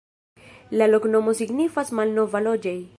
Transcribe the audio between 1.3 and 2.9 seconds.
signifas: malnova-loĝej'.